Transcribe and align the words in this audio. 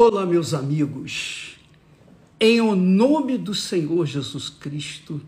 Olá, 0.00 0.24
meus 0.24 0.54
amigos. 0.54 1.58
Em 2.38 2.60
o 2.60 2.76
nome 2.76 3.36
do 3.36 3.52
Senhor 3.52 4.06
Jesus 4.06 4.48
Cristo, 4.48 5.20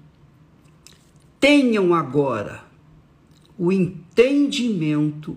tenham 1.40 1.92
agora 1.92 2.62
o 3.58 3.72
entendimento, 3.72 5.36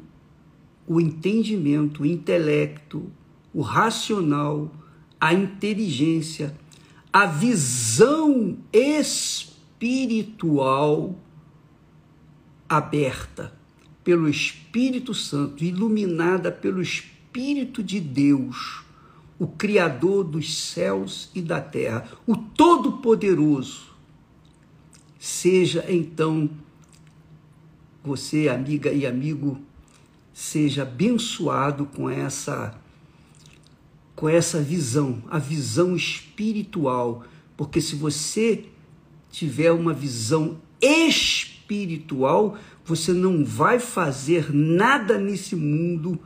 o 0.86 1.02
entendimento, 1.02 2.04
o 2.04 2.06
intelecto, 2.06 3.12
o 3.52 3.62
racional, 3.62 4.72
a 5.20 5.34
inteligência, 5.34 6.56
a 7.12 7.26
visão 7.26 8.60
espiritual 8.72 9.50
aberta 12.70 13.52
pelo 14.04 14.30
Espírito 14.30 15.12
Santo, 15.12 15.64
iluminada 15.64 16.52
pelo 16.52 16.80
Espírito 16.80 17.82
de 17.82 18.00
Deus 18.00 18.84
o 19.40 19.48
Criador 19.48 20.24
dos 20.24 20.58
céus 20.58 21.30
e 21.34 21.42
da 21.42 21.60
terra, 21.60 22.08
o 22.26 22.36
Todo-Poderoso. 22.36 23.94
Seja 25.20 25.86
então 25.90 26.50
você, 28.04 28.50
amiga 28.50 28.92
e 28.92 29.06
amigo, 29.06 29.58
seja 30.34 30.84
abençoado 30.84 31.86
com 31.86 32.10
essa 32.10 32.78
com 34.16 34.30
essa 34.30 34.62
visão, 34.62 35.24
a 35.30 35.40
visão 35.40 35.96
espiritual, 35.96 37.24
porque 37.58 37.82
se 37.82 37.96
você 37.96 38.66
tiver 39.32 39.72
uma 39.72 39.92
visão 39.92 40.62
espiritual, 40.80 42.58
você 42.86 43.12
não 43.12 43.44
vai 43.44 43.80
fazer 43.80 44.54
nada 44.54 45.18
nesse 45.18 45.56
mundo 45.56 46.20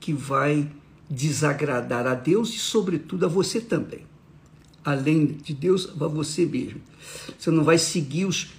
que 0.00 0.12
vai 0.12 0.70
desagradar 1.12 2.06
a 2.06 2.14
Deus 2.14 2.54
e, 2.54 2.58
sobretudo, 2.58 3.26
a 3.26 3.28
você 3.28 3.60
também. 3.60 4.06
Além 4.82 5.26
de 5.26 5.52
Deus, 5.52 5.88
a 6.00 6.06
você 6.08 6.46
mesmo. 6.46 6.80
Você 7.38 7.50
não 7.50 7.62
vai 7.62 7.76
seguir 7.76 8.24
os, 8.24 8.52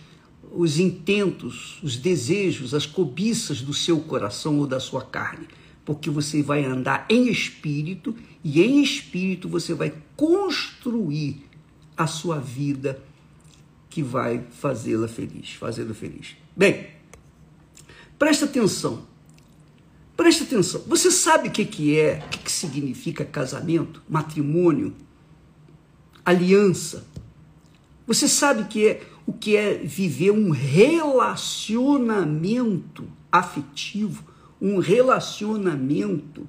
os 0.52 0.80
intentos, 0.80 1.80
os 1.82 1.98
desejos, 1.98 2.74
as 2.74 2.86
cobiças 2.86 3.62
do 3.62 3.74
seu 3.74 4.00
coração 4.00 4.60
ou 4.60 4.68
da 4.68 4.80
sua 4.80 5.02
carne, 5.02 5.48
porque 5.84 6.10
você 6.10 6.44
vai 6.44 6.64
andar 6.64 7.06
em 7.10 7.28
espírito 7.28 8.16
e 8.44 8.62
em 8.62 8.82
espírito 8.84 9.50
você 9.50 9.74
vai 9.74 9.94
construir 10.16 11.44
a 11.98 12.06
sua 12.06 12.40
vida 12.40 13.02
que 13.90 14.02
vai 14.02 14.46
fazê-la 14.52 15.08
feliz, 15.08 15.54
fazê-lo 15.54 15.94
feliz. 15.94 16.36
Bem, 16.56 16.88
presta 18.18 18.46
atenção. 18.46 19.13
Preste 20.24 20.44
atenção. 20.44 20.82
Você 20.88 21.12
sabe 21.12 21.50
o 21.50 21.52
que, 21.52 21.66
que 21.66 22.00
é, 22.00 22.24
o 22.26 22.30
que, 22.30 22.40
que 22.40 22.52
significa 22.52 23.26
casamento, 23.26 24.02
matrimônio, 24.08 24.96
aliança? 26.24 27.06
Você 28.08 28.30
sabe 28.30 28.64
que 28.70 28.88
é, 28.88 29.06
o 29.28 29.34
que 29.34 29.58
é 29.58 29.74
viver 29.74 30.32
um 30.32 30.52
relacionamento 30.52 33.06
afetivo, 33.30 34.24
um 34.62 34.80
relacionamento 34.80 36.48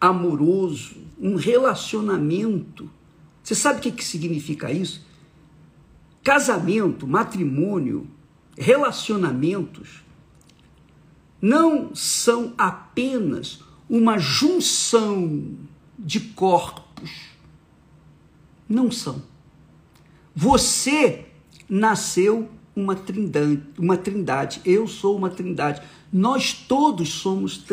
amoroso, 0.00 0.96
um 1.20 1.36
relacionamento. 1.36 2.88
Você 3.44 3.54
sabe 3.54 3.80
o 3.80 3.82
que, 3.82 3.92
que 3.92 4.02
significa 4.02 4.72
isso? 4.72 5.04
Casamento, 6.24 7.06
matrimônio, 7.06 8.06
relacionamentos 8.56 10.05
não 11.46 11.94
são 11.94 12.54
apenas 12.58 13.60
uma 13.88 14.18
junção 14.18 15.56
de 15.96 16.18
corpos. 16.18 17.10
Não 18.68 18.90
são. 18.90 19.22
Você 20.34 21.26
nasceu 21.68 22.50
uma 22.74 22.96
trindade, 22.96 23.62
uma 23.78 23.96
trindade. 23.96 24.60
Eu 24.64 24.88
sou 24.88 25.16
uma 25.16 25.30
trindade. 25.30 25.82
Nós 26.12 26.52
todos 26.52 27.10
somos 27.10 27.64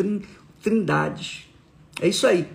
trindades. 0.62 1.48
É 2.00 2.06
isso 2.06 2.28
aí. 2.28 2.48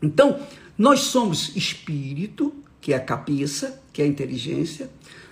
Então, 0.00 0.38
nós 0.78 1.00
somos 1.00 1.56
espírito, 1.56 2.54
que 2.80 2.92
é 2.92 2.96
a 2.96 3.04
cabeça, 3.04 3.82
que 3.92 4.00
é 4.00 4.04
a 4.04 4.08
inteligência. 4.08 4.88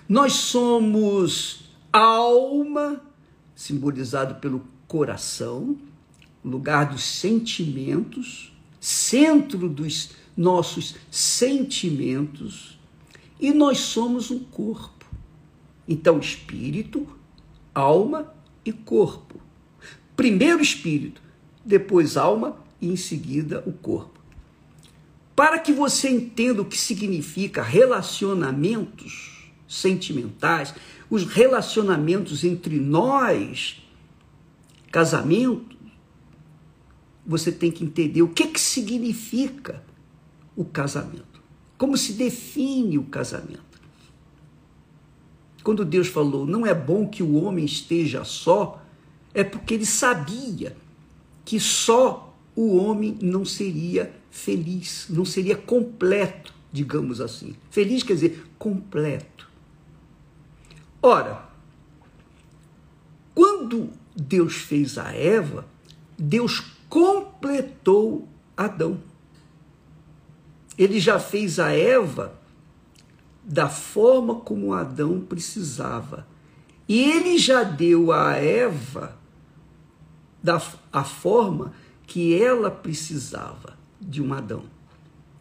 Nós 0.07 0.33
somos 0.33 1.71
alma, 1.93 3.01
simbolizado 3.55 4.35
pelo 4.35 4.75
coração, 4.87 5.77
lugar 6.43 6.89
dos 6.89 7.03
sentimentos, 7.03 8.53
centro 8.79 9.67
dos 9.67 10.11
nossos 10.35 10.95
sentimentos, 11.11 12.79
e 13.39 13.51
nós 13.51 13.79
somos 13.79 14.31
um 14.31 14.39
corpo. 14.39 15.05
Então, 15.87 16.19
espírito, 16.19 17.07
alma 17.73 18.33
e 18.65 18.71
corpo. 18.71 19.39
Primeiro 20.15 20.61
espírito, 20.61 21.21
depois 21.63 22.17
alma 22.17 22.57
e 22.81 22.89
em 22.89 22.95
seguida 22.95 23.63
o 23.65 23.71
corpo. 23.71 24.19
Para 25.35 25.59
que 25.59 25.71
você 25.71 26.09
entenda 26.09 26.61
o 26.61 26.65
que 26.65 26.77
significa 26.77 27.61
relacionamentos 27.61 29.51
sentimentais, 29.67 30.73
os 31.09 31.25
relacionamentos 31.25 32.43
entre 32.43 32.79
nós 32.79 33.83
casamento, 34.97 35.77
você 37.23 37.51
tem 37.51 37.71
que 37.71 37.83
entender 37.83 38.23
o 38.23 38.29
que, 38.29 38.47
que 38.47 38.59
significa 38.59 39.83
o 40.55 40.65
casamento. 40.65 41.39
Como 41.77 41.95
se 41.95 42.13
define 42.13 42.97
o 42.97 43.03
casamento. 43.03 43.79
Quando 45.63 45.85
Deus 45.85 46.07
falou, 46.07 46.47
não 46.47 46.65
é 46.65 46.73
bom 46.73 47.07
que 47.07 47.21
o 47.21 47.35
homem 47.35 47.63
esteja 47.63 48.23
só, 48.23 48.83
é 49.35 49.43
porque 49.43 49.75
ele 49.75 49.85
sabia 49.85 50.75
que 51.45 51.59
só 51.59 52.35
o 52.55 52.75
homem 52.77 53.19
não 53.21 53.45
seria 53.45 54.11
feliz, 54.31 55.05
não 55.11 55.25
seria 55.25 55.55
completo, 55.55 56.55
digamos 56.73 57.21
assim. 57.21 57.55
Feliz 57.69 58.01
quer 58.01 58.13
dizer 58.13 58.47
completo. 58.57 59.47
Ora, 61.03 61.47
quando 63.35 63.91
Deus 64.19 64.55
fez 64.55 64.97
a 64.97 65.11
Eva, 65.13 65.67
Deus 66.17 66.59
completou 66.89 68.27
Adão. 68.55 68.99
Ele 70.75 70.99
já 70.99 71.19
fez 71.19 71.59
a 71.59 71.71
Eva 71.71 72.33
da 73.43 73.69
forma 73.69 74.35
como 74.35 74.73
Adão 74.73 75.21
precisava. 75.21 76.27
E 76.87 76.99
ele 76.99 77.37
já 77.37 77.63
deu 77.63 78.11
a 78.11 78.33
Eva 78.33 79.17
da 80.41 80.61
a 80.91 81.03
forma 81.03 81.73
que 82.05 82.41
ela 82.41 82.71
precisava 82.71 83.77
de 84.01 84.21
um 84.21 84.33
Adão. 84.33 84.63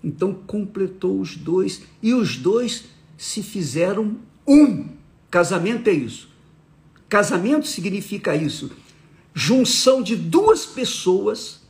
Então 0.03 0.35
completou 0.35 1.21
os 1.21 1.37
dois 1.37 1.83
e 2.03 2.13
os 2.13 2.37
dois 2.37 2.87
se 3.17 3.43
fizeram 3.43 4.17
um. 4.47 4.89
Casamento 5.31 5.89
é 5.89 5.93
isso. 5.93 6.36
Casamento 7.09 7.67
significa 7.67 8.35
isso: 8.35 8.71
junção 9.35 10.03
de 10.03 10.17
duas 10.17 10.67
pessoas, 10.67 11.61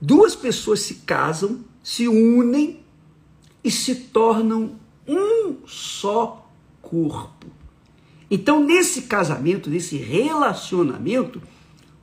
duas 0.00 0.34
pessoas 0.34 0.80
se 0.80 0.96
casam, 0.96 1.64
se 1.82 2.08
unem 2.08 2.80
e 3.62 3.70
se 3.70 3.94
tornam 3.94 4.76
um 5.06 5.66
só 5.66 6.50
corpo. 6.80 7.46
Então, 8.30 8.64
nesse 8.64 9.02
casamento, 9.02 9.68
nesse 9.68 9.96
relacionamento, 9.96 11.42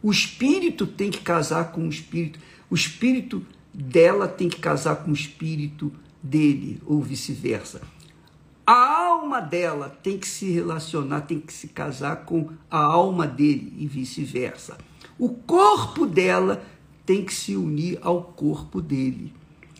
o 0.01 0.11
espírito 0.11 0.85
tem 0.85 1.09
que 1.09 1.19
casar 1.19 1.71
com 1.71 1.87
o 1.87 1.89
espírito, 1.89 2.39
o 2.69 2.75
espírito 2.75 3.45
dela 3.73 4.27
tem 4.27 4.47
que 4.47 4.59
casar 4.59 4.97
com 4.97 5.11
o 5.11 5.13
espírito 5.13 5.91
dele, 6.21 6.81
ou 6.85 7.01
vice-versa. 7.01 7.81
A 8.71 8.97
alma 9.07 9.41
dela 9.41 9.97
tem 10.03 10.19
que 10.19 10.27
se 10.27 10.51
relacionar, 10.51 11.21
tem 11.21 11.39
que 11.39 11.51
se 11.51 11.69
casar 11.69 12.17
com 12.17 12.51
a 12.69 12.77
alma 12.77 13.25
dele 13.25 13.73
e 13.79 13.87
vice-versa. 13.87 14.77
O 15.17 15.29
corpo 15.29 16.05
dela 16.05 16.63
tem 17.03 17.25
que 17.25 17.33
se 17.33 17.55
unir 17.55 17.97
ao 18.03 18.21
corpo 18.21 18.79
dele. 18.79 19.33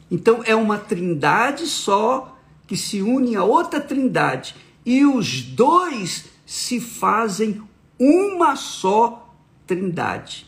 Então 0.09 0.41
é 0.44 0.56
uma 0.56 0.80
trindade 0.80 1.68
só 1.68 2.36
que 2.65 2.75
se 2.75 3.00
une 3.00 3.36
a 3.36 3.44
outra 3.44 3.80
trindade 3.80 4.56
e 4.83 5.06
os 5.06 5.44
dois 5.44 6.25
se 6.44 6.80
fazem 6.80 7.62
uma 8.00 8.56
só 8.56 9.35
trindade. 9.68 10.47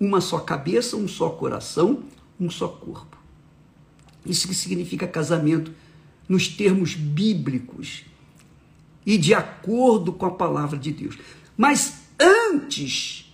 Uma 0.00 0.22
só 0.22 0.38
cabeça, 0.38 0.96
um 0.96 1.06
só 1.06 1.28
coração, 1.28 2.04
um 2.40 2.48
só 2.48 2.68
corpo. 2.68 3.18
Isso 4.24 4.48
que 4.48 4.54
significa 4.54 5.06
casamento 5.06 5.74
nos 6.32 6.48
termos 6.48 6.94
bíblicos 6.94 8.06
e 9.04 9.18
de 9.18 9.34
acordo 9.34 10.14
com 10.14 10.24
a 10.24 10.30
palavra 10.30 10.78
de 10.78 10.90
Deus. 10.90 11.18
Mas 11.58 12.04
antes 12.18 13.30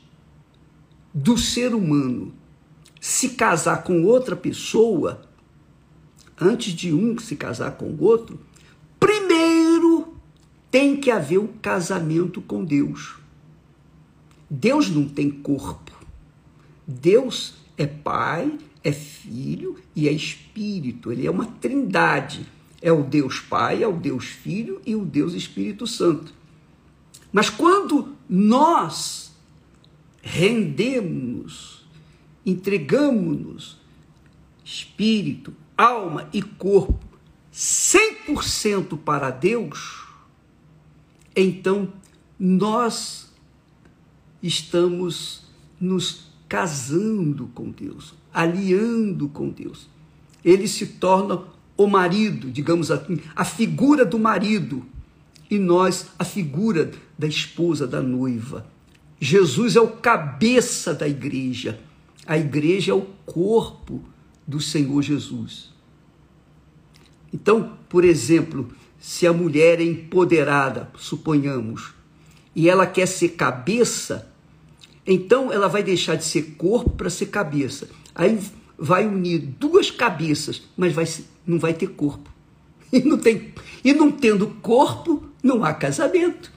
do 1.15 1.39
ser 1.39 1.77
humano 1.77 2.35
se 3.00 3.29
casar 3.31 3.85
com 3.85 4.03
outra 4.03 4.35
pessoa, 4.35 5.23
antes 6.41 6.73
de 6.73 6.93
um 6.93 7.17
se 7.21 7.37
casar 7.37 7.77
com 7.77 7.85
o 7.85 8.03
outro, 8.03 8.41
primeiro 8.99 10.17
tem 10.69 10.97
que 10.97 11.12
haver 11.12 11.39
o 11.39 11.45
um 11.45 11.59
casamento 11.62 12.43
com 12.43 12.65
Deus. 12.65 13.15
Deus 14.50 14.91
não 14.91 15.09
tem 15.09 15.31
corpo. 15.31 15.93
Deus 16.85 17.55
é 17.77 17.87
Pai, 17.87 18.59
é 18.83 18.91
Filho 18.91 19.77
e 19.95 20.09
é 20.09 20.12
Espírito. 20.12 21.12
Ele 21.12 21.29
é 21.29 21.31
uma 21.31 21.47
trindade. 21.47 22.58
É 22.81 22.93
o 22.93 23.03
Deus 23.03 23.41
Pai, 23.41 23.83
é 23.83 23.89
o 23.89 23.93
Deus 23.93 24.27
Filho 24.27 24.81
e 24.87 24.95
o 24.95 25.05
Deus 25.05 25.35
Espírito 25.35 25.87
Santo. 25.87 26.33
Mas 27.33 27.51
quando 27.51 28.15
nós 28.29 29.33
rendemos, 30.23 31.85
entregamos-nos, 32.45 33.79
espírito, 34.65 35.55
alma 35.77 36.29
e 36.33 36.43
corpo, 36.43 36.99
100% 37.53 38.99
para 38.99 39.31
Deus, 39.31 40.07
então 41.35 41.93
nós 42.39 43.33
estamos 44.43 45.45
nos 45.81 46.31
casando 46.49 47.49
com 47.55 47.71
Deus, 47.71 48.15
aliando 48.33 49.29
com 49.29 49.49
Deus. 49.49 49.89
Ele 50.45 50.69
se 50.69 50.87
torna 50.87 51.43
o 51.79 51.87
marido, 51.87 52.51
digamos 52.51 52.91
assim, 52.91 53.21
a 53.37 53.45
figura 53.45 54.05
do 54.05 54.19
marido, 54.19 54.85
e 55.49 55.59
nós 55.59 56.09
a 56.19 56.25
figura 56.25 56.91
da 57.17 57.27
esposa, 57.27 57.87
da 57.87 58.03
noiva. 58.03 58.67
Jesus 59.21 59.77
é 59.77 59.81
o 59.81 59.89
cabeça 59.89 60.93
da 60.93 61.09
igreja. 61.09 61.81
A 62.27 62.37
igreja 62.37 62.93
é 62.93 62.95
o 62.95 63.07
corpo 63.25 64.03
do 64.47 64.61
Senhor 64.61 65.01
Jesus. 65.03 65.73
Então, 67.33 67.79
por 67.89 68.05
exemplo, 68.05 68.71
se 68.99 69.27
a 69.27 69.33
mulher 69.33 69.81
é 69.81 69.85
empoderada, 69.85 70.91
suponhamos, 70.97 71.95
e 72.55 72.69
ela 72.69 72.87
quer 72.87 73.07
ser 73.07 73.31
cabeça, 73.31 74.31
então 75.07 75.53
ela 75.53 75.69
vai 75.69 75.83
deixar 75.83 76.17
de 76.17 76.25
ser 76.25 76.57
corpo 76.57 76.91
para 76.91 77.09
ser 77.09 77.27
cabeça. 77.27 77.89
Aí 78.15 78.39
vai 78.77 79.07
unir 79.07 79.39
duas 79.39 79.91
cabeças, 79.91 80.63
mas 80.77 80.93
vai, 80.93 81.07
não 81.49 81.59
vai 81.59 81.73
ter 81.75 81.89
corpo. 81.89 82.31
E 82.91 83.00
não, 83.00 83.19
tem, 83.19 83.53
e 83.85 83.93
não 83.93 84.11
tendo 84.11 84.47
corpo, 84.62 85.23
não 85.43 85.62
há 85.62 85.75
casamento. 85.75 86.50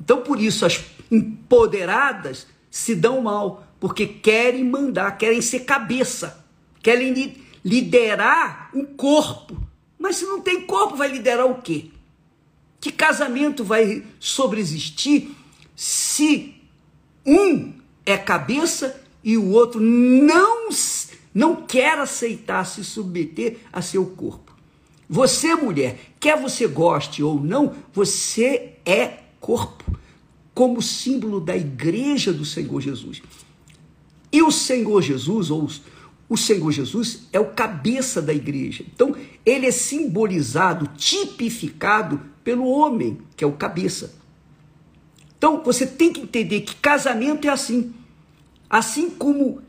Então, 0.00 0.20
por 0.20 0.40
isso, 0.40 0.66
as 0.66 0.84
empoderadas 1.08 2.48
se 2.68 2.96
dão 2.96 3.22
mal, 3.22 3.64
porque 3.78 4.04
querem 4.04 4.64
mandar, 4.64 5.16
querem 5.16 5.40
ser 5.40 5.60
cabeça, 5.60 6.44
querem 6.82 7.36
liderar 7.64 8.70
um 8.74 8.84
corpo. 8.84 9.56
Mas 9.96 10.16
se 10.16 10.24
não 10.24 10.40
tem 10.40 10.62
corpo, 10.62 10.96
vai 10.96 11.06
liderar 11.06 11.46
o 11.46 11.62
quê? 11.62 11.90
Que 12.80 12.90
casamento 12.90 13.62
vai 13.62 14.02
sobreexistir 14.18 15.30
se 15.76 16.56
um 17.24 17.72
é 18.04 18.18
cabeça 18.18 19.00
e 19.22 19.36
o 19.36 19.50
outro 19.50 19.80
não, 19.80 20.70
não 21.34 21.56
quer 21.56 21.98
aceitar 21.98 22.64
se 22.64 22.84
submeter 22.84 23.58
a 23.72 23.80
seu 23.80 24.04
corpo? 24.06 24.52
Você, 25.08 25.54
mulher, 25.54 25.98
quer 26.18 26.40
você 26.40 26.66
goste 26.66 27.22
ou 27.22 27.38
não, 27.38 27.74
você 27.92 28.74
é 28.84 29.18
corpo, 29.40 29.84
como 30.54 30.80
símbolo 30.80 31.40
da 31.40 31.56
igreja 31.56 32.32
do 32.32 32.44
Senhor 32.44 32.80
Jesus. 32.80 33.22
E 34.32 34.42
o 34.42 34.50
Senhor 34.50 35.02
Jesus, 35.02 35.50
ou 35.50 35.68
o 36.28 36.36
Senhor 36.36 36.72
Jesus, 36.72 37.28
é 37.30 37.38
o 37.38 37.50
cabeça 37.50 38.22
da 38.22 38.32
igreja. 38.32 38.84
Então, 38.94 39.14
ele 39.44 39.66
é 39.66 39.70
simbolizado, 39.70 40.88
tipificado 40.96 42.18
pelo 42.42 42.66
homem, 42.66 43.18
que 43.36 43.44
é 43.44 43.46
o 43.46 43.52
cabeça. 43.52 44.14
Então, 45.36 45.62
você 45.62 45.86
tem 45.86 46.10
que 46.12 46.22
entender 46.22 46.62
que 46.62 46.76
casamento 46.76 47.46
é 47.46 47.50
assim. 47.50 47.92
Assim 48.70 49.10
como 49.10 49.60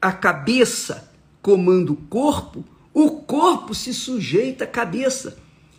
a 0.00 0.12
cabeça 0.12 1.10
comanda 1.42 1.92
o 1.92 1.96
corpo, 1.96 2.64
o 2.92 3.10
corpo 3.10 3.74
se 3.74 3.92
sujeita 3.92 4.64
à 4.64 4.66
cabeça. 4.66 5.38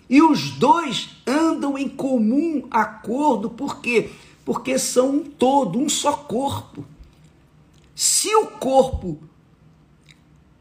E 0.10 0.21
os 0.21 0.51
dois 0.51 1.10
andam 1.27 1.77
em 1.77 1.88
comum 1.88 2.68
acordo, 2.71 3.50
por 3.50 3.80
quê? 3.81 4.10
Porque 4.44 4.80
são 4.80 5.18
um 5.18 5.24
todo, 5.24 5.80
um 5.80 5.88
só 5.88 6.13
corpo. 6.13 6.83
Se 7.94 8.33
o 8.36 8.48
corpo 8.48 9.19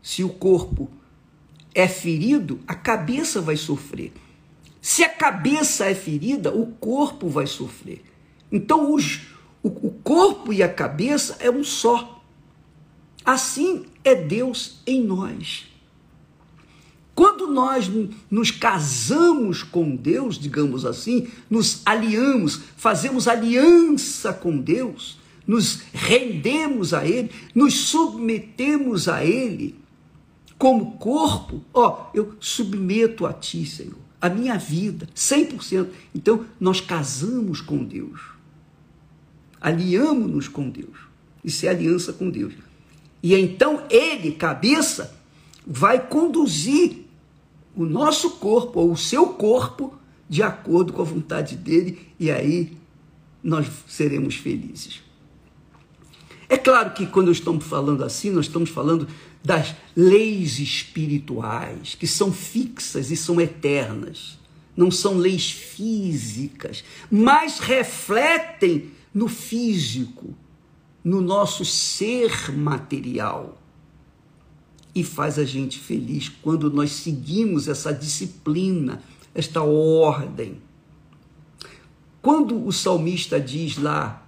se 0.09 0.25
o 0.25 0.31
corpo 0.31 0.89
é 1.75 1.87
ferido, 1.87 2.61
a 2.67 2.75
cabeça 2.75 3.43
vai 3.43 3.59
sofrer. 3.59 4.11
Se 4.81 5.05
a 5.05 5.09
cabeça 5.11 5.85
é 5.85 5.95
ferida, 5.95 6.51
o 6.51 6.67
corpo 6.67 7.29
vai 7.29 7.47
sofrer. 7.47 8.03
Então 8.51 8.95
os, 8.95 9.27
o, 9.63 9.69
o 9.69 9.91
corpo 10.03 10.51
e 10.51 10.63
a 10.63 10.69
cabeça 10.69 11.37
é 11.41 11.51
um 11.51 11.63
só. 11.63 12.18
Assim 13.29 13.85
é 14.03 14.15
Deus 14.15 14.81
em 14.87 15.05
nós. 15.05 15.67
Quando 17.15 17.47
nós 17.47 17.91
nos 18.31 18.51
casamos 18.51 19.63
com 19.63 19.95
Deus, 19.95 20.39
digamos 20.39 20.87
assim, 20.87 21.29
nos 21.51 21.83
aliamos, 21.85 22.59
fazemos 22.79 23.29
aliança 23.29 24.33
com 24.33 24.57
Deus, 24.57 25.19
nos 25.47 25.83
rendemos 25.93 26.95
a 26.95 27.07
Ele, 27.07 27.31
nos 27.55 27.75
submetemos 27.75 29.11
a 29.11 29.23
Ele, 29.23 29.79
como 30.57 30.93
corpo, 30.93 31.63
ó, 31.75 32.11
eu 32.15 32.35
submeto 32.41 33.27
a 33.27 33.35
Ti, 33.35 33.67
Senhor, 33.67 33.99
a 34.19 34.31
minha 34.31 34.57
vida, 34.57 35.07
100%. 35.15 35.87
Então, 36.15 36.47
nós 36.59 36.81
casamos 36.81 37.61
com 37.61 37.85
Deus, 37.85 38.23
aliamos-nos 39.61 40.49
com 40.49 40.71
Deus, 40.71 40.97
isso 41.45 41.67
é 41.67 41.69
aliança 41.69 42.11
com 42.11 42.31
Deus. 42.31 42.55
E 43.23 43.35
então 43.35 43.85
Ele, 43.91 44.33
cabeça, 44.33 45.17
vai 45.67 46.07
conduzir 46.07 47.05
o 47.77 47.85
nosso 47.85 48.31
corpo 48.33 48.81
ou 48.81 48.93
o 48.93 48.97
seu 48.97 49.29
corpo 49.29 49.95
de 50.29 50.43
acordo 50.43 50.93
com 50.93 51.03
a 51.03 51.05
vontade 51.05 51.57
dele 51.57 51.99
e 52.19 52.31
aí 52.31 52.77
nós 53.43 53.67
seremos 53.87 54.37
felizes. 54.37 55.01
É 56.49 56.57
claro 56.57 56.93
que 56.93 57.07
quando 57.07 57.31
estamos 57.31 57.65
falando 57.65 58.03
assim, 58.03 58.31
nós 58.31 58.47
estamos 58.47 58.71
falando 58.71 59.07
das 59.45 59.75
leis 59.95 60.59
espirituais, 60.59 61.95
que 61.95 62.07
são 62.07 62.33
fixas 62.33 63.11
e 63.11 63.17
são 63.17 63.41
eternas. 63.41 64.39
Não 64.77 64.91
são 64.91 65.17
leis 65.17 65.51
físicas, 65.51 66.85
mas 67.11 67.59
refletem 67.59 68.91
no 69.13 69.29
físico, 69.29 70.35
no 71.09 71.23
nosso 71.23 71.65
ser 71.65 72.53
material 72.53 73.57
e 74.95 75.03
faz 75.03 75.39
a 75.39 75.45
gente 75.45 75.79
feliz 75.79 76.29
quando 76.29 76.71
nós 76.71 76.91
seguimos 76.91 77.67
essa 77.67 77.95
disciplina, 77.95 79.03
esta 79.35 79.63
ordem. 79.63 80.61
Quando 82.21 82.63
o 82.63 82.71
salmista 82.71 83.41
diz 83.41 83.79
lá, 83.79 84.23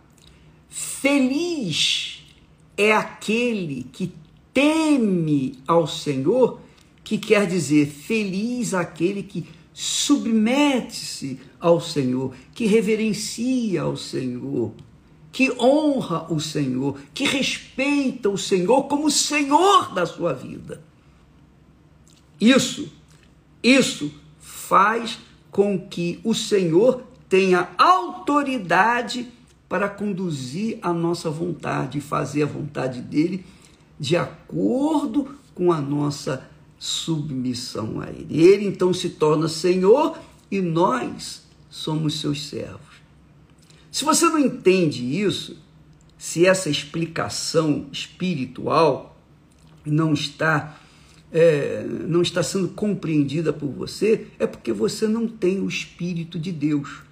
feliz 0.71 2.25
é 2.79 2.95
aquele 2.95 3.85
que 3.93 4.15
teme 4.55 5.59
ao 5.67 5.87
Senhor, 5.87 6.61
que 7.05 7.19
quer 7.19 7.47
dizer 7.47 7.89
feliz 7.89 8.73
aquele 8.73 9.23
que 9.23 9.47
submete-se 9.75 11.39
ao 11.61 11.79
Senhor, 11.79 12.35
que 12.55 12.65
reverencia 12.65 13.83
ao 13.83 13.99
Senhor 13.99 14.73
que 15.33 15.51
honra 15.53 16.27
o 16.33 16.41
Senhor, 16.41 16.99
que 17.15 17.25
respeita 17.25 18.29
o 18.29 18.39
Senhor 18.39 18.85
como 18.85 19.11
Senhor 19.11 19.95
da 19.95 20.05
sua 20.05 20.33
vida. 20.33 20.83
Isso, 22.41 22.91
isso 23.63 24.13
faz 24.41 25.19
com 25.51 25.79
que 25.79 26.21
o 26.25 26.35
Senhor 26.35 27.03
tenha 27.29 27.71
autoridade 27.79 29.29
para 29.69 29.89
conduzir 29.89 30.79
a 30.83 30.93
nossa 30.93 31.31
vontade 31.31 32.01
fazer 32.01 32.43
a 32.43 32.47
vontade 32.47 33.01
dele 33.01 33.45
de 33.99 34.17
acordo 34.17 35.29
com 35.55 35.71
a 35.71 35.81
nossa 35.81 36.49
submissão 36.79 38.01
a 38.01 38.09
ele. 38.09 38.43
Ele 38.43 38.67
então 38.67 38.93
se 38.95 39.11
torna 39.11 39.47
Senhor 39.47 40.19
e 40.51 40.61
nós 40.61 41.43
somos 41.69 42.19
seus 42.19 42.49
servos. 42.49 42.90
Se 43.91 44.05
você 44.05 44.27
não 44.27 44.39
entende 44.39 45.21
isso, 45.21 45.57
se 46.17 46.47
essa 46.47 46.69
explicação 46.71 47.89
espiritual 47.91 49.19
não 49.85 50.13
está 50.13 50.79
é, 51.33 51.85
não 51.85 52.23
está 52.23 52.43
sendo 52.43 52.69
compreendida 52.69 53.53
por 53.53 53.69
você, 53.69 54.27
é 54.39 54.47
porque 54.47 54.73
você 54.73 55.07
não 55.07 55.29
tem 55.29 55.61
o 55.61 55.69
Espírito 55.69 56.39
de 56.39 56.51
Deus. 56.51 57.03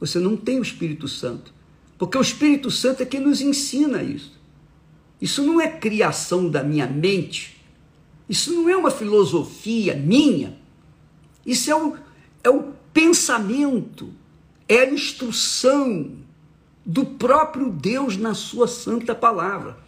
Você 0.00 0.18
não 0.18 0.36
tem 0.36 0.58
o 0.58 0.62
Espírito 0.62 1.06
Santo. 1.06 1.52
Porque 1.98 2.16
o 2.16 2.22
Espírito 2.22 2.70
Santo 2.70 3.02
é 3.02 3.06
quem 3.06 3.20
nos 3.20 3.40
ensina 3.40 4.02
isso. 4.02 4.38
Isso 5.20 5.42
não 5.42 5.60
é 5.60 5.68
criação 5.68 6.48
da 6.48 6.62
minha 6.62 6.86
mente. 6.86 7.60
Isso 8.28 8.52
não 8.52 8.68
é 8.68 8.76
uma 8.76 8.90
filosofia 8.90 9.94
minha. 9.94 10.56
Isso 11.44 11.70
é 11.70 11.74
o, 11.74 11.96
é 12.44 12.50
o 12.50 12.72
pensamento, 12.92 14.12
é 14.68 14.80
a 14.80 14.90
instrução 14.90 16.10
do 16.84 17.04
próprio 17.04 17.70
Deus 17.70 18.16
na 18.16 18.34
sua 18.34 18.68
santa 18.68 19.14
palavra. 19.14 19.78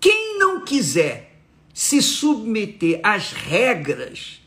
Quem 0.00 0.38
não 0.38 0.64
quiser 0.64 1.40
se 1.72 2.02
submeter 2.02 3.00
às 3.02 3.32
regras, 3.32 4.40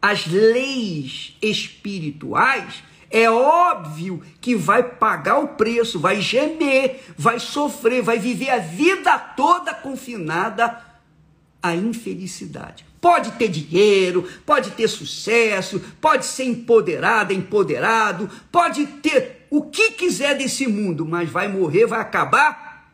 às 0.00 0.26
leis 0.26 1.36
espirituais, 1.40 2.82
é 3.10 3.30
óbvio 3.30 4.22
que 4.40 4.56
vai 4.56 4.82
pagar 4.82 5.38
o 5.38 5.48
preço, 5.48 6.00
vai 6.00 6.20
gemer, 6.20 7.02
vai 7.16 7.38
sofrer, 7.38 8.02
vai 8.02 8.18
viver 8.18 8.50
a 8.50 8.58
vida 8.58 9.18
toda 9.18 9.72
confinada 9.72 10.82
à 11.62 11.74
infelicidade. 11.74 12.84
Pode 13.04 13.32
ter 13.32 13.48
dinheiro, 13.48 14.26
pode 14.46 14.70
ter 14.70 14.88
sucesso, 14.88 15.78
pode 16.00 16.24
ser 16.24 16.44
empoderada, 16.44 17.34
empoderado, 17.34 18.30
pode 18.50 18.86
ter 18.86 19.46
o 19.50 19.64
que 19.64 19.90
quiser 19.90 20.38
desse 20.38 20.66
mundo, 20.66 21.04
mas 21.04 21.28
vai 21.28 21.46
morrer, 21.46 21.84
vai 21.84 22.00
acabar 22.00 22.90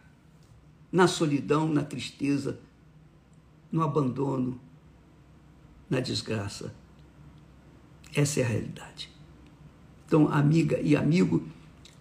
na 0.90 1.07
solidão, 1.07 1.69
na 1.69 1.85
tristeza, 1.85 2.59
no 3.71 3.85
abandono, 3.85 4.61
na 5.88 6.00
desgraça. 6.00 6.75
Essa 8.12 8.40
é 8.40 8.43
a 8.43 8.49
realidade. 8.49 9.09
Então, 10.09 10.26
amiga 10.26 10.81
e 10.83 10.97
amigo, 10.97 11.47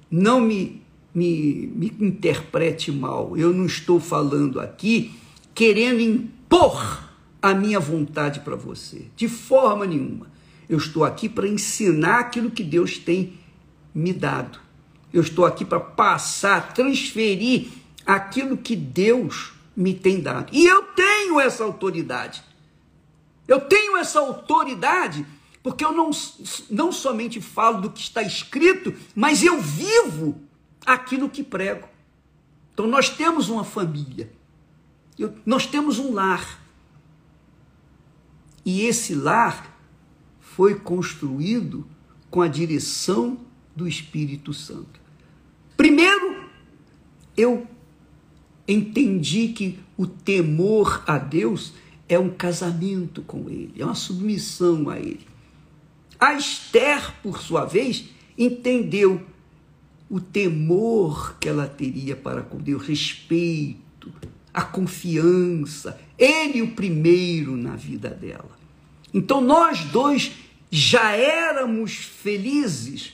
não 0.10 0.42
me, 0.42 0.82
me, 1.14 1.68
me 1.76 1.96
interprete 2.00 2.92
mal. 2.92 3.38
Eu 3.38 3.54
não 3.54 3.68
estou 3.68 4.00
falando 4.00 4.60
aqui 4.60 5.14
querendo 5.54 6.00
impor 6.00 7.08
a 7.42 7.54
minha 7.54 7.80
vontade 7.80 8.42
para 8.42 8.56
você, 8.56 9.08
de 9.16 9.28
forma 9.28 9.86
nenhuma. 9.86 10.28
Eu 10.68 10.78
estou 10.78 11.04
aqui 11.04 11.28
para 11.28 11.48
ensinar 11.48 12.20
aquilo 12.20 12.52
que 12.52 12.64
Deus 12.64 12.98
tem 12.98 13.40
me 13.94 14.14
dado. 14.14 14.60
Eu 15.12 15.22
estou 15.22 15.46
aqui 15.46 15.66
para 15.66 15.80
passar, 15.80 16.74
transferir 16.74 17.70
aquilo 18.06 18.58
que 18.58 18.76
Deus 18.76 19.54
me 19.76 19.94
tem 19.94 20.20
dado. 20.22 20.54
E 20.54 20.66
eu 20.66 20.84
tenho 20.84 21.40
essa 21.40 21.64
autoridade. 21.64 22.44
Eu 23.48 23.62
tenho 23.62 23.98
essa 23.98 24.20
autoridade 24.20 25.26
porque 25.62 25.84
eu 25.84 25.92
não, 25.92 26.12
não 26.70 26.92
somente 26.92 27.42
falo 27.42 27.82
do 27.82 27.90
que 27.90 28.00
está 28.00 28.22
escrito, 28.22 28.94
mas 29.16 29.44
eu 29.44 29.60
vivo 29.62 30.42
aquilo 30.86 31.30
que 31.30 31.44
prego. 31.44 31.88
Então 32.74 32.88
nós 32.88 33.10
temos 33.10 33.50
uma 33.50 33.64
família, 33.64 34.32
eu, 35.18 35.34
nós 35.46 35.66
temos 35.66 36.00
um 36.00 36.14
lar. 36.14 36.60
E 38.70 38.86
esse 38.86 39.16
lar 39.16 39.76
foi 40.40 40.76
construído 40.76 41.88
com 42.30 42.40
a 42.40 42.48
direção 42.48 43.40
do 43.76 43.88
Espírito 43.88 44.54
Santo. 44.54 45.02
Primeiro, 45.76 46.44
eu 47.36 47.66
entendi 48.68 49.48
que 49.48 49.80
o 49.98 50.06
temor 50.06 51.04
a 51.08 51.18
Deus 51.18 51.74
é 52.08 52.20
um 52.20 52.30
casamento 52.30 53.24
com 53.24 53.50
Ele, 53.50 53.74
é 53.80 53.84
uma 53.84 53.96
submissão 53.96 54.88
a 54.88 55.00
Ele. 55.00 55.26
A 56.20 56.36
Esther, 56.36 57.16
por 57.24 57.42
sua 57.42 57.66
vez, 57.66 58.06
entendeu 58.38 59.20
o 60.08 60.20
temor 60.20 61.38
que 61.40 61.50
ela 61.50 61.66
teria 61.66 62.16
para 62.16 62.44
com 62.44 62.60
Deus, 62.60 62.86
respeito, 62.86 64.14
a 64.54 64.62
confiança, 64.62 66.00
ele 66.20 66.62
o 66.62 66.76
primeiro 66.76 67.56
na 67.56 67.76
vida 67.76 68.10
dela. 68.10 68.59
Então 69.14 69.42
nós 69.42 69.84
dois 69.86 70.32
já 70.72 71.12
éramos 71.12 71.94
felizes 71.96 73.14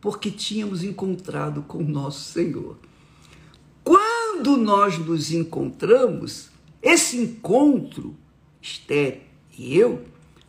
porque 0.00 0.30
tínhamos 0.30 0.82
encontrado 0.82 1.62
com 1.62 1.82
nosso 1.82 2.32
Senhor. 2.32 2.78
Quando 3.82 4.56
nós 4.56 4.98
nos 4.98 5.32
encontramos, 5.32 6.50
esse 6.82 7.16
encontro, 7.16 8.14
Esther 8.62 9.22
e 9.58 9.76
eu, 9.76 10.04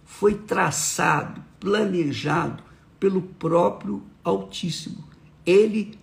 foi 0.05 0.35
traçado 0.35 1.43
planejado 1.59 2.63
pelo 2.99 3.21
próprio 3.21 4.03
Altíssimo. 4.23 5.03
Ele 5.45 5.97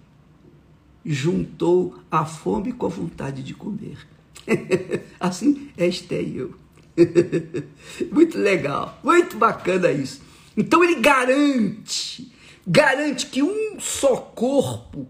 juntou 1.04 1.98
a 2.10 2.24
fome 2.24 2.72
com 2.72 2.86
a 2.86 2.88
vontade 2.88 3.42
de 3.42 3.54
comer. 3.54 4.06
assim 5.20 5.70
é 5.76 5.86
Esté 5.86 6.20
e 6.20 6.36
eu. 6.36 6.65
muito 8.10 8.38
legal, 8.38 8.98
muito 9.02 9.36
bacana 9.36 9.90
isso. 9.92 10.20
Então 10.56 10.82
ele 10.82 10.96
garante, 10.96 12.32
garante 12.66 13.26
que 13.26 13.42
um 13.42 13.78
só 13.78 14.16
corpo, 14.16 15.06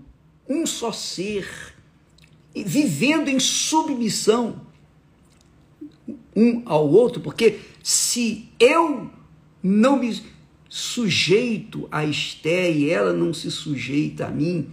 um 0.48 0.66
só 0.66 0.92
ser, 0.92 1.48
vivendo 2.54 3.28
em 3.28 3.38
submissão 3.38 4.66
um 6.34 6.62
ao 6.66 6.88
outro, 6.88 7.20
porque 7.20 7.60
se 7.82 8.48
eu 8.60 9.10
não 9.62 9.98
me 9.98 10.22
sujeito 10.68 11.88
a 11.90 12.04
Esté 12.04 12.70
e 12.70 12.90
ela 12.90 13.12
não 13.12 13.32
se 13.32 13.50
sujeita 13.50 14.26
a 14.26 14.30
mim, 14.30 14.70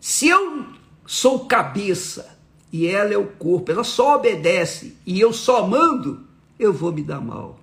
se 0.00 0.28
eu 0.28 0.66
sou 1.06 1.46
cabeça 1.46 2.33
e 2.74 2.88
ela 2.88 3.14
é 3.14 3.16
o 3.16 3.28
corpo, 3.28 3.70
ela 3.70 3.84
só 3.84 4.16
obedece 4.16 4.96
e 5.06 5.20
eu 5.20 5.32
só 5.32 5.64
mando, 5.64 6.24
eu 6.58 6.72
vou 6.72 6.92
me 6.92 7.04
dar 7.04 7.20
mal. 7.20 7.60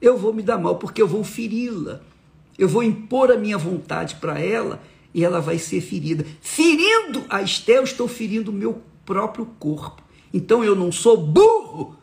Eu 0.00 0.16
vou 0.16 0.32
me 0.32 0.44
dar 0.44 0.58
mal 0.58 0.76
porque 0.76 1.02
eu 1.02 1.08
vou 1.08 1.24
feri-la. 1.24 2.00
Eu 2.56 2.68
vou 2.68 2.84
impor 2.84 3.32
a 3.32 3.36
minha 3.36 3.58
vontade 3.58 4.14
para 4.14 4.38
ela 4.38 4.80
e 5.12 5.24
ela 5.24 5.40
vai 5.40 5.58
ser 5.58 5.80
ferida. 5.80 6.24
Ferindo 6.40 7.24
a 7.28 7.42
Esté, 7.42 7.78
eu 7.78 7.82
estou 7.82 8.06
ferindo 8.06 8.52
o 8.52 8.54
meu 8.54 8.80
próprio 9.04 9.44
corpo. 9.58 10.00
Então 10.32 10.62
eu 10.62 10.76
não 10.76 10.92
sou 10.92 11.16
burro 11.16 11.96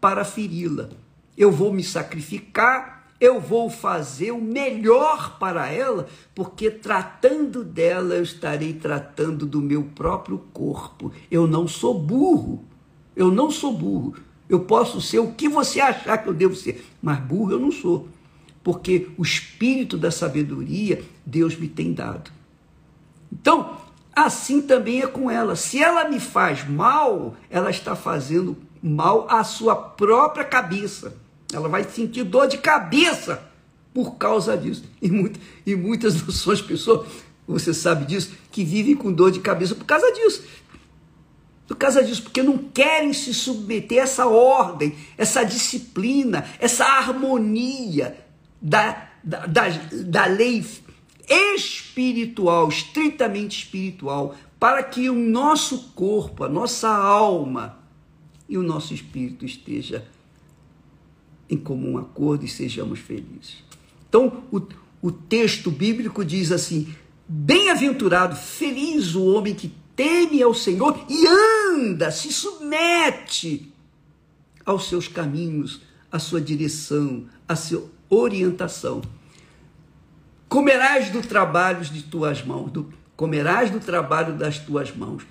para 0.00 0.24
feri-la. 0.24 0.88
Eu 1.36 1.52
vou 1.52 1.72
me 1.72 1.84
sacrificar 1.84 2.97
eu 3.20 3.40
vou 3.40 3.68
fazer 3.68 4.30
o 4.30 4.40
melhor 4.40 5.38
para 5.38 5.68
ela, 5.68 6.06
porque 6.34 6.70
tratando 6.70 7.64
dela 7.64 8.14
eu 8.14 8.22
estarei 8.22 8.72
tratando 8.72 9.44
do 9.44 9.60
meu 9.60 9.82
próprio 9.82 10.38
corpo. 10.52 11.12
Eu 11.30 11.46
não 11.46 11.66
sou 11.66 11.98
burro. 11.98 12.64
Eu 13.16 13.30
não 13.30 13.50
sou 13.50 13.72
burro. 13.72 14.14
Eu 14.48 14.60
posso 14.60 15.00
ser 15.00 15.18
o 15.18 15.32
que 15.32 15.48
você 15.48 15.80
achar 15.80 16.18
que 16.18 16.28
eu 16.28 16.34
devo 16.34 16.54
ser, 16.54 16.86
mas 17.02 17.18
burro 17.18 17.52
eu 17.52 17.58
não 17.58 17.72
sou. 17.72 18.08
Porque 18.62 19.08
o 19.18 19.22
espírito 19.22 19.98
da 19.98 20.10
sabedoria 20.10 21.02
Deus 21.26 21.56
me 21.56 21.68
tem 21.68 21.92
dado. 21.92 22.30
Então, 23.32 23.78
assim 24.14 24.62
também 24.62 25.02
é 25.02 25.06
com 25.06 25.30
ela. 25.30 25.56
Se 25.56 25.82
ela 25.82 26.08
me 26.08 26.20
faz 26.20 26.68
mal, 26.68 27.34
ela 27.50 27.70
está 27.70 27.96
fazendo 27.96 28.56
mal 28.80 29.26
à 29.28 29.42
sua 29.42 29.74
própria 29.74 30.44
cabeça. 30.44 31.16
Ela 31.52 31.68
vai 31.68 31.84
sentir 31.84 32.24
dor 32.24 32.46
de 32.46 32.58
cabeça 32.58 33.42
por 33.94 34.16
causa 34.16 34.56
disso. 34.56 34.84
E, 35.00 35.10
muito, 35.10 35.40
e 35.66 35.74
muitas 35.74 36.16
as 36.48 36.60
pessoas, 36.60 37.06
você 37.46 37.72
sabe 37.72 38.04
disso, 38.04 38.32
que 38.50 38.64
vivem 38.64 38.94
com 38.94 39.12
dor 39.12 39.30
de 39.30 39.40
cabeça 39.40 39.74
por 39.74 39.84
causa 39.84 40.10
disso. 40.12 40.44
Por 41.66 41.76
causa 41.76 42.02
disso, 42.02 42.22
porque 42.22 42.42
não 42.42 42.56
querem 42.56 43.12
se 43.12 43.34
submeter 43.34 44.00
a 44.00 44.02
essa 44.04 44.26
ordem, 44.26 44.94
essa 45.18 45.44
disciplina, 45.44 46.48
essa 46.58 46.84
harmonia 46.84 48.16
da, 48.60 49.08
da, 49.22 49.46
da, 49.46 49.68
da 50.04 50.26
lei 50.26 50.64
espiritual, 51.28 52.68
estritamente 52.68 53.64
espiritual, 53.64 54.34
para 54.58 54.82
que 54.82 55.10
o 55.10 55.14
nosso 55.14 55.90
corpo, 55.94 56.44
a 56.44 56.48
nossa 56.48 56.88
alma 56.88 57.78
e 58.48 58.56
o 58.56 58.62
nosso 58.62 58.94
espírito 58.94 59.44
esteja 59.44 60.06
em 61.48 61.56
comum 61.56 61.98
acordo 61.98 62.44
e 62.44 62.48
sejamos 62.48 62.98
felizes. 62.98 63.64
Então, 64.08 64.44
o, 64.52 64.60
o 65.00 65.10
texto 65.10 65.70
bíblico 65.70 66.24
diz 66.24 66.52
assim: 66.52 66.94
Bem-aventurado, 67.26 68.36
feliz 68.36 69.14
o 69.14 69.24
homem 69.24 69.54
que 69.54 69.72
teme 69.96 70.42
ao 70.42 70.54
Senhor 70.54 71.04
e 71.08 71.26
anda, 71.26 72.10
se 72.10 72.32
submete 72.32 73.72
aos 74.64 74.88
seus 74.88 75.08
caminhos, 75.08 75.80
à 76.12 76.18
sua 76.18 76.40
direção, 76.40 77.26
à 77.46 77.56
sua 77.56 77.90
orientação. 78.08 79.02
Comerás 80.48 81.10
do 81.10 81.20
trabalho 81.20 81.84
de 81.84 82.02
tuas 82.02 82.42
mãos, 82.42 82.70
do, 82.70 82.92
comerás 83.16 83.70
do 83.70 83.80
trabalho 83.80 84.34
das 84.36 84.58
tuas 84.58 84.94
mãos. 84.94 85.22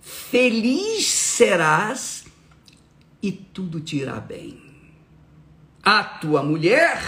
Feliz 0.00 1.06
serás 1.06 2.24
e 3.22 3.32
tudo 3.32 3.80
te 3.80 3.96
irá 3.96 4.20
bem 4.20 4.65
a 5.86 6.02
tua 6.02 6.42
mulher 6.42 7.00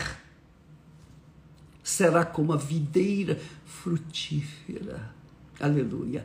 será 1.83 2.25
como 2.25 2.53
a 2.53 2.57
videira 2.57 3.37
frutífera. 3.67 5.13
Aleluia. 5.59 6.25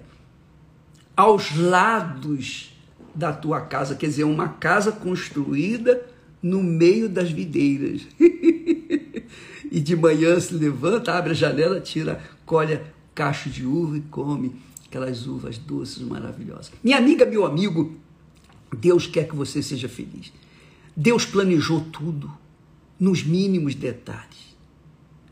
Aos 1.17 1.57
lados 1.57 2.71
da 3.15 3.33
tua 3.33 3.61
casa, 3.61 3.95
quer 3.95 4.05
dizer, 4.05 4.25
uma 4.25 4.49
casa 4.49 4.91
construída 4.91 6.05
no 6.43 6.61
meio 6.61 7.09
das 7.09 7.31
videiras. 7.31 8.03
e 9.71 9.79
de 9.79 9.95
manhã 9.95 10.39
se 10.39 10.53
levanta, 10.53 11.11
abre 11.11 11.31
a 11.31 11.35
janela, 11.35 11.81
tira, 11.81 12.21
colhe 12.45 12.79
cacho 13.15 13.49
de 13.49 13.65
uva 13.65 13.97
e 13.97 14.01
come 14.01 14.55
aquelas 14.85 15.25
uvas 15.25 15.57
doces, 15.57 16.03
maravilhosas. 16.03 16.71
Minha 16.83 16.99
amiga, 16.99 17.25
meu 17.25 17.47
amigo, 17.47 17.97
Deus 18.77 19.07
quer 19.07 19.27
que 19.27 19.35
você 19.35 19.63
seja 19.63 19.89
feliz. 19.89 20.31
Deus 20.95 21.25
planejou 21.25 21.81
tudo 21.91 22.42
nos 22.99 23.23
mínimos 23.23 23.75
detalhes. 23.75 24.53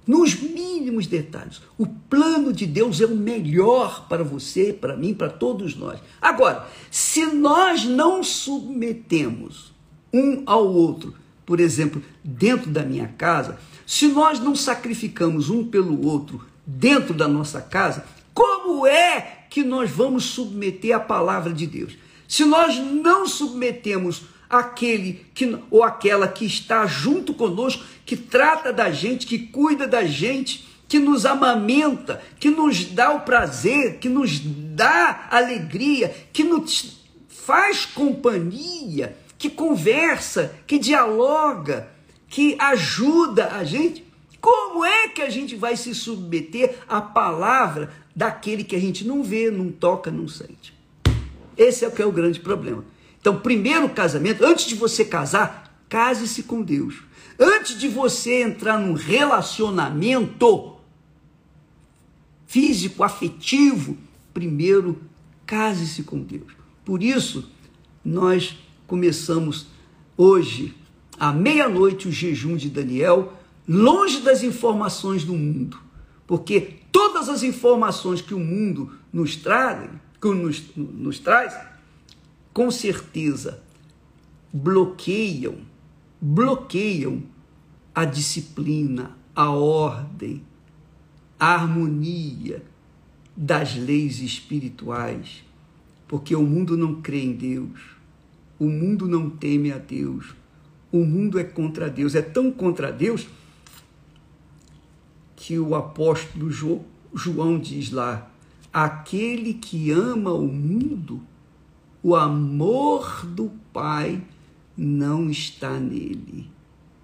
Nos 0.05 0.35
mínimos 0.35 1.07
detalhes. 1.07 1.61
O 1.77 1.85
plano 1.85 2.51
de 2.51 2.65
Deus 2.65 2.99
é 2.99 3.05
o 3.05 3.15
melhor 3.15 4.07
para 4.07 4.23
você, 4.23 4.73
para 4.73 4.97
mim, 4.97 5.13
para 5.13 5.29
todos 5.29 5.75
nós. 5.75 5.99
Agora, 6.21 6.67
se 6.89 7.25
nós 7.25 7.85
não 7.85 8.23
submetemos 8.23 9.71
um 10.13 10.43
ao 10.45 10.67
outro, 10.67 11.15
por 11.45 11.59
exemplo, 11.59 12.01
dentro 12.23 12.69
da 12.69 12.83
minha 12.83 13.07
casa, 13.09 13.59
se 13.85 14.07
nós 14.07 14.39
não 14.39 14.55
sacrificamos 14.55 15.49
um 15.49 15.67
pelo 15.67 16.05
outro 16.07 16.45
dentro 16.65 17.13
da 17.13 17.27
nossa 17.27 17.61
casa, 17.61 18.05
como 18.33 18.87
é 18.87 19.45
que 19.49 19.63
nós 19.63 19.89
vamos 19.91 20.25
submeter 20.25 20.95
a 20.95 20.99
palavra 20.99 21.53
de 21.53 21.67
Deus? 21.67 21.93
Se 22.27 22.45
nós 22.45 22.77
não 22.77 23.27
submetemos 23.27 24.23
aquele 24.51 25.25
que, 25.33 25.57
ou 25.71 25.81
aquela 25.83 26.27
que 26.27 26.45
está 26.45 26.85
junto 26.85 27.33
conosco, 27.33 27.83
que 28.05 28.17
trata 28.17 28.73
da 28.73 28.91
gente, 28.91 29.25
que 29.25 29.39
cuida 29.39 29.87
da 29.87 30.03
gente, 30.03 30.67
que 30.89 30.99
nos 30.99 31.25
amamenta, 31.25 32.21
que 32.37 32.49
nos 32.49 32.83
dá 32.83 33.11
o 33.11 33.21
prazer, 33.21 33.97
que 33.99 34.09
nos 34.09 34.41
dá 34.41 35.27
alegria, 35.31 36.13
que 36.33 36.43
nos 36.43 36.99
faz 37.29 37.85
companhia, 37.85 39.15
que 39.37 39.49
conversa, 39.49 40.53
que 40.67 40.77
dialoga, 40.77 41.89
que 42.27 42.57
ajuda 42.59 43.53
a 43.53 43.63
gente. 43.63 44.05
Como 44.41 44.83
é 44.83 45.07
que 45.07 45.21
a 45.21 45.29
gente 45.29 45.55
vai 45.55 45.77
se 45.77 45.95
submeter 45.95 46.79
à 46.89 46.99
palavra 46.99 47.93
daquele 48.13 48.63
que 48.63 48.75
a 48.75 48.79
gente 48.79 49.07
não 49.07 49.23
vê, 49.23 49.49
não 49.49 49.71
toca, 49.71 50.11
não 50.11 50.27
sente? 50.27 50.73
Esse 51.55 51.85
é 51.85 51.87
o 51.87 51.91
que 51.91 52.01
é 52.01 52.05
o 52.05 52.11
grande 52.11 52.39
problema. 52.39 52.83
Então, 53.21 53.39
primeiro 53.39 53.87
casamento, 53.89 54.43
antes 54.43 54.65
de 54.65 54.73
você 54.73 55.05
casar, 55.05 55.71
case-se 55.87 56.43
com 56.43 56.63
Deus. 56.63 56.95
Antes 57.39 57.77
de 57.77 57.87
você 57.87 58.41
entrar 58.41 58.79
num 58.79 58.93
relacionamento 58.93 60.75
físico, 62.47 63.03
afetivo, 63.03 63.95
primeiro 64.33 64.99
case-se 65.45 66.01
com 66.03 66.19
Deus. 66.19 66.51
Por 66.83 67.03
isso, 67.03 67.49
nós 68.03 68.57
começamos 68.87 69.67
hoje, 70.17 70.75
à 71.19 71.31
meia-noite, 71.31 72.07
o 72.07 72.11
jejum 72.11 72.55
de 72.55 72.69
Daniel, 72.69 73.33
longe 73.67 74.21
das 74.21 74.41
informações 74.41 75.23
do 75.23 75.33
mundo. 75.33 75.77
Porque 76.25 76.79
todas 76.91 77.29
as 77.29 77.43
informações 77.43 78.21
que 78.21 78.33
o 78.33 78.39
mundo 78.39 78.93
nos 79.13 79.35
traz, 79.35 79.89
que 80.19 80.27
nos, 80.27 80.63
nos 80.75 81.19
traz, 81.19 81.53
com 82.53 82.69
certeza 82.69 83.63
bloqueiam, 84.51 85.57
bloqueiam 86.19 87.23
a 87.95 88.05
disciplina, 88.05 89.17
a 89.35 89.49
ordem, 89.49 90.43
a 91.39 91.53
harmonia 91.53 92.63
das 93.35 93.75
leis 93.75 94.19
espirituais, 94.19 95.43
porque 96.07 96.35
o 96.35 96.43
mundo 96.43 96.75
não 96.75 97.01
crê 97.01 97.23
em 97.23 97.33
Deus, 97.33 97.79
o 98.59 98.65
mundo 98.65 99.07
não 99.07 99.29
teme 99.29 99.71
a 99.71 99.77
Deus, 99.77 100.35
o 100.91 101.05
mundo 101.05 101.39
é 101.39 101.43
contra 101.43 101.89
Deus, 101.89 102.15
é 102.15 102.21
tão 102.21 102.51
contra 102.51 102.91
Deus 102.91 103.27
que 105.35 105.57
o 105.57 105.73
apóstolo 105.73 106.51
João 107.13 107.57
diz 107.57 107.91
lá: 107.91 108.29
aquele 108.71 109.53
que 109.53 109.89
ama 109.89 110.33
o 110.33 110.47
mundo 110.47 111.21
o 112.03 112.15
amor 112.15 113.25
do 113.25 113.51
Pai 113.71 114.21
não 114.75 115.29
está 115.29 115.79
nele. 115.79 116.49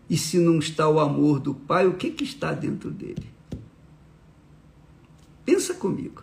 E 0.10 0.18
se 0.18 0.40
não 0.40 0.60
está 0.60 0.88
o 0.88 1.00
amor 1.00 1.40
do 1.40 1.54
Pai, 1.54 1.86
o 1.86 1.96
que, 1.96 2.10
que 2.10 2.24
está 2.24 2.54
dentro 2.54 2.90
dele? 2.90 3.30
Pensa 5.46 5.74
comigo. 5.74 6.22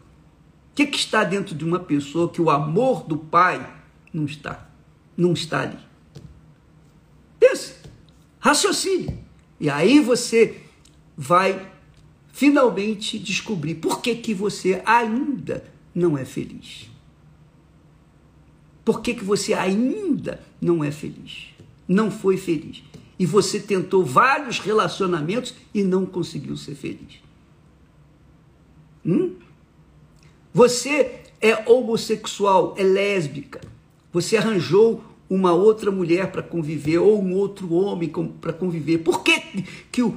O 0.72 0.74
que, 0.74 0.86
que 0.86 0.96
está 0.96 1.22
dentro 1.22 1.54
de 1.54 1.64
uma 1.64 1.78
pessoa 1.78 2.28
que 2.28 2.42
o 2.42 2.50
amor 2.50 3.04
do 3.04 3.16
Pai 3.16 3.64
não 4.12 4.24
está? 4.24 4.68
Não 5.16 5.32
está 5.32 5.60
ali. 5.60 5.78
Pense, 7.38 7.76
raciocine. 8.40 9.18
E 9.60 9.70
aí 9.70 10.00
você 10.00 10.60
vai 11.16 11.70
finalmente 12.32 13.18
descobrir 13.18 13.76
por 13.76 14.00
que, 14.00 14.16
que 14.16 14.34
você 14.34 14.82
ainda 14.84 15.64
não 15.94 16.18
é 16.18 16.24
feliz. 16.24 16.90
Por 18.84 19.00
que, 19.00 19.14
que 19.14 19.24
você 19.24 19.54
ainda 19.54 20.40
não 20.60 20.84
é 20.84 20.90
feliz? 20.90 21.54
Não 21.88 22.10
foi 22.10 22.36
feliz. 22.36 22.82
E 23.18 23.24
você 23.24 23.60
tentou 23.60 24.04
vários 24.04 24.58
relacionamentos 24.58 25.54
e 25.72 25.82
não 25.82 26.04
conseguiu 26.04 26.56
ser 26.56 26.74
feliz. 26.74 27.22
Hum? 29.04 29.34
Você 30.52 31.20
é 31.40 31.70
homossexual, 31.70 32.74
é 32.76 32.82
lésbica. 32.82 33.60
Você 34.12 34.36
arranjou 34.36 35.02
uma 35.28 35.52
outra 35.52 35.90
mulher 35.90 36.30
para 36.30 36.42
conviver 36.42 36.98
ou 36.98 37.22
um 37.22 37.34
outro 37.34 37.72
homem 37.72 38.10
para 38.40 38.52
conviver. 38.52 38.98
Por 38.98 39.22
que, 39.22 39.40
que 39.90 40.02
os, 40.02 40.14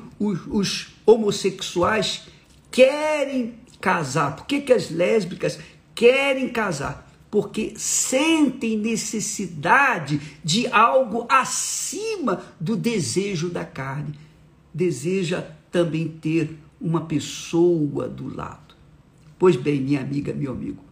os 0.48 0.88
homossexuais 1.06 2.28
querem 2.70 3.56
casar? 3.80 4.36
Por 4.36 4.46
que, 4.46 4.62
que 4.62 4.74
as 4.74 4.92
lésbicas 4.92 5.60
querem 5.96 6.50
casar? 6.50 7.07
Porque 7.30 7.74
sentem 7.76 8.78
necessidade 8.78 10.20
de 10.44 10.68
algo 10.68 11.26
acima 11.30 12.44
do 12.60 12.76
desejo 12.76 13.50
da 13.50 13.66
carne. 13.66 14.16
Deseja 14.74 15.42
também 15.72 16.08
ter 16.08 16.58
uma 16.80 17.02
pessoa 17.02 18.08
do 18.08 18.34
lado. 18.34 18.76
Pois 19.38 19.56
bem, 19.56 19.82
minha 19.82 20.02
amiga, 20.02 20.34
meu 20.34 20.52
amigo, 20.52 20.84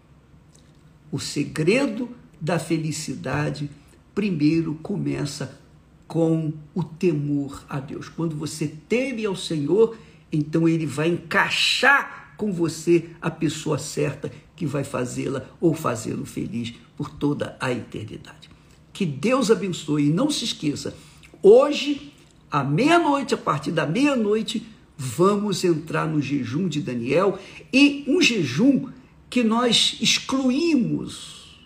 o 1.12 1.20
segredo 1.20 2.10
da 2.40 2.60
felicidade 2.60 3.70
primeiro 4.14 4.76
começa 4.76 5.60
com 6.08 6.54
o 6.74 6.84
temor 6.84 7.66
a 7.68 7.80
Deus. 7.80 8.10
Quando 8.10 8.36
você 8.36 8.68
teme 8.68 9.26
ao 9.26 9.36
Senhor, 9.36 9.98
então 10.32 10.68
ele 10.68 10.86
vai 10.86 11.10
encaixar 11.10 12.34
com 12.38 12.52
você 12.52 13.10
a 13.22 13.32
pessoa 13.32 13.78
certa 13.78 14.32
que 14.56 14.66
vai 14.66 14.84
fazê-la 14.84 15.46
ou 15.60 15.74
fazê-lo 15.74 16.26
feliz 16.26 16.74
por 16.96 17.10
toda 17.10 17.58
a 17.60 17.72
eternidade. 17.72 18.50
Que 18.94 19.06
Deus 19.06 19.52
abençoe 19.52 20.08
e 20.08 20.14
não 20.14 20.32
se 20.32 20.46
esqueça, 20.46 20.96
hoje, 21.42 22.14
à 22.50 22.64
meia-noite, 22.64 23.34
a 23.34 23.38
partir 23.38 23.72
da 23.72 23.86
meia-noite, 23.86 24.66
vamos 24.98 25.64
entrar 25.64 26.08
no 26.08 26.22
jejum 26.22 26.68
de 26.68 26.82
Daniel 26.82 27.38
e 27.74 28.06
um 28.08 28.22
jejum 28.22 28.90
que 29.30 29.44
nós 29.44 29.98
excluímos 30.00 31.60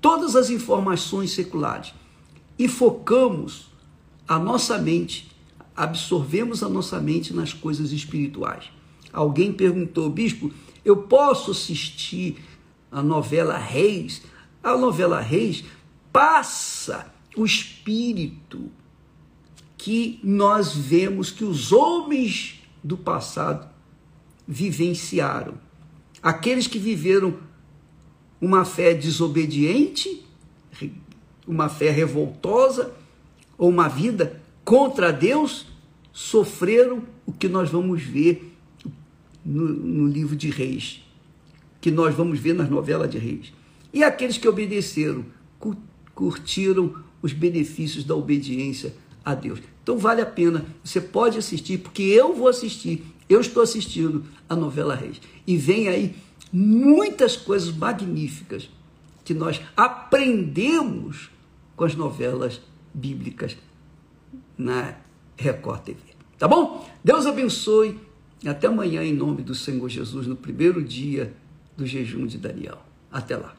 todas 0.00 0.34
as 0.36 0.48
informações 0.50 1.32
seculares 1.32 1.92
e 2.58 2.68
focamos 2.68 3.66
a 4.26 4.38
nossa 4.38 4.78
mente, 4.78 5.30
absorvemos 5.76 6.62
a 6.62 6.68
nossa 6.68 6.98
mente 7.00 7.34
nas 7.34 7.52
coisas 7.52 7.92
espirituais. 7.92 8.64
Alguém 9.12 9.52
perguntou, 9.52 10.08
bispo, 10.08 10.50
eu 10.84 10.96
posso 10.96 11.50
assistir 11.50 12.44
a 12.90 13.02
novela 13.02 13.56
Reis? 13.56 14.22
A 14.62 14.76
novela 14.76 15.20
Reis 15.20 15.64
passa 16.12 17.12
o 17.36 17.44
espírito 17.44 18.70
que 19.76 20.20
nós 20.22 20.74
vemos 20.74 21.30
que 21.30 21.44
os 21.44 21.72
homens 21.72 22.62
do 22.82 22.96
passado 22.96 23.68
vivenciaram. 24.46 25.54
Aqueles 26.22 26.66
que 26.66 26.78
viveram 26.78 27.36
uma 28.40 28.64
fé 28.64 28.94
desobediente, 28.94 30.24
uma 31.46 31.68
fé 31.68 31.90
revoltosa, 31.90 32.94
ou 33.56 33.68
uma 33.68 33.88
vida 33.88 34.42
contra 34.64 35.12
Deus, 35.12 35.66
sofreram 36.12 37.02
o 37.26 37.32
que 37.32 37.48
nós 37.48 37.70
vamos 37.70 38.02
ver 38.02 38.53
no, 39.44 39.68
no 39.68 40.06
livro 40.06 40.34
de 40.34 40.50
Reis, 40.50 41.02
que 41.80 41.90
nós 41.90 42.14
vamos 42.14 42.38
ver 42.38 42.54
nas 42.54 42.70
novelas 42.70 43.10
de 43.10 43.18
Reis. 43.18 43.52
E 43.92 44.02
aqueles 44.02 44.38
que 44.38 44.48
obedeceram, 44.48 45.24
curtiram 46.14 46.94
os 47.20 47.32
benefícios 47.32 48.04
da 48.04 48.14
obediência 48.14 48.94
a 49.24 49.34
Deus. 49.34 49.60
Então 49.82 49.98
vale 49.98 50.20
a 50.20 50.26
pena, 50.26 50.64
você 50.82 51.00
pode 51.00 51.38
assistir, 51.38 51.78
porque 51.78 52.02
eu 52.02 52.34
vou 52.34 52.48
assistir, 52.48 53.04
eu 53.28 53.40
estou 53.40 53.62
assistindo 53.62 54.24
a 54.48 54.56
novela 54.56 54.94
Reis. 54.94 55.20
E 55.46 55.56
vem 55.56 55.88
aí 55.88 56.16
muitas 56.52 57.36
coisas 57.36 57.74
magníficas 57.74 58.70
que 59.24 59.34
nós 59.34 59.60
aprendemos 59.76 61.30
com 61.74 61.84
as 61.84 61.94
novelas 61.94 62.60
bíblicas 62.92 63.56
na 64.56 64.96
Record 65.36 65.82
TV. 65.82 65.98
Tá 66.38 66.46
bom? 66.46 66.88
Deus 67.02 67.26
abençoe. 67.26 67.98
Até 68.46 68.66
amanhã, 68.66 69.02
em 69.02 69.14
nome 69.14 69.42
do 69.42 69.54
Senhor 69.54 69.88
Jesus, 69.88 70.26
no 70.26 70.36
primeiro 70.36 70.82
dia 70.82 71.34
do 71.76 71.86
jejum 71.86 72.26
de 72.26 72.38
Daniel. 72.38 72.78
Até 73.10 73.36
lá. 73.36 73.54